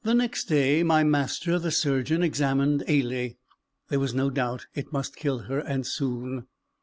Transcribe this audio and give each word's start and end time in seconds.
Next 0.03 0.45
day, 0.45 0.81
my 0.81 1.03
master, 1.03 1.59
the 1.59 1.69
surgeon, 1.69 2.23
examined 2.23 2.83
Ailie. 2.87 3.37
There 3.89 3.99
was 3.99 4.15
no 4.15 4.31
doubt 4.31 4.65
it 4.73 4.91
must 4.91 5.15
kill 5.15 5.41
her, 5.43 5.59
and 5.59 5.85
soon. 5.85 6.47